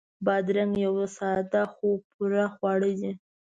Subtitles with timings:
[0.25, 3.11] بادرنګ یو ساده خو پوره خواړه دي.